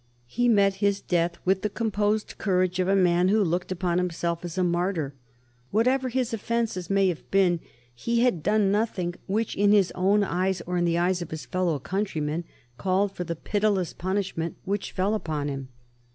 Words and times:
He 0.25 0.49
met 0.49 0.77
his 0.81 0.99
death 0.99 1.37
with 1.45 1.61
the 1.61 1.69
composed 1.69 2.39
courage 2.39 2.79
of 2.79 2.87
a 2.87 2.95
man 2.95 3.27
who 3.27 3.43
looked 3.43 3.71
upon 3.71 3.99
himself 3.99 4.43
as 4.43 4.57
a 4.57 4.63
martyr. 4.63 5.13
Whatever 5.69 6.09
his 6.09 6.33
offences 6.33 6.89
may 6.89 7.07
have 7.09 7.29
been, 7.29 7.59
he 7.93 8.21
had 8.21 8.41
done 8.41 8.71
nothing 8.71 9.13
which 9.27 9.55
in 9.55 9.71
his 9.71 9.91
own 9.93 10.23
eyes, 10.23 10.59
or 10.65 10.75
in 10.75 10.85
the 10.85 10.97
eyes 10.97 11.21
of 11.21 11.29
his 11.29 11.45
fellow 11.45 11.77
countrymen, 11.77 12.45
called 12.79 13.11
for 13.11 13.25
the 13.25 13.35
pitiless 13.35 13.93
punishment 13.93 14.55
which 14.65 14.91
fell 14.91 15.13
upon 15.13 15.49
him. 15.49 15.67